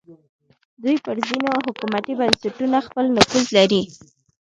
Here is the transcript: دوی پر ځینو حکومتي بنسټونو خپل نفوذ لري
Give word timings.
دوی 0.83 0.95
پر 1.05 1.15
ځینو 1.27 1.49
حکومتي 1.67 2.13
بنسټونو 2.19 2.77
خپل 2.87 3.05
نفوذ 3.15 3.45
لري 3.57 3.81